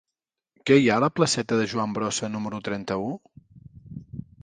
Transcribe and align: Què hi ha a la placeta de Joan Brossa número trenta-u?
Què 0.69 0.77
hi 0.83 0.87
ha 0.93 0.95
a 1.01 1.03
la 1.03 1.09
placeta 1.19 1.61
de 1.61 1.69
Joan 1.75 1.95
Brossa 1.99 2.33
número 2.39 2.65
trenta-u? 2.71 3.15